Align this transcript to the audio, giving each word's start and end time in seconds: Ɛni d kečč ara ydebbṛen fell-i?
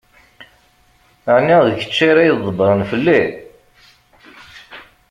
Ɛni 1.35 1.57
d 1.67 1.69
kečč 1.81 1.97
ara 2.09 2.23
ydebbṛen 2.29 2.81
fell-i? 2.91 3.21